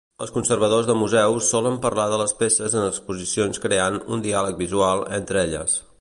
Els 0.25 0.31
conservadors 0.35 0.87
de 0.89 0.95
museus 1.01 1.49
solen 1.55 1.77
parlar 1.83 2.07
de 2.13 2.19
les 2.23 2.33
peces 2.41 2.77
en 2.79 2.87
exposicions 2.93 3.63
creant 3.67 4.01
"un 4.17 4.25
diàleg 4.29 4.59
visual" 4.67 5.05
entre 5.21 5.47
elles. 5.49 5.83